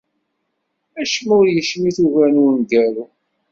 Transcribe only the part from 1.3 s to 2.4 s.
ur yecmit ugar